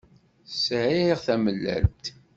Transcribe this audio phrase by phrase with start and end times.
[0.63, 2.03] Sεiɣ tamellalt